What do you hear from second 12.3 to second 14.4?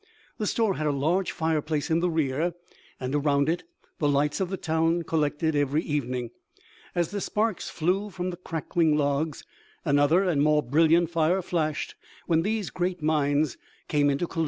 these great minds came into collision.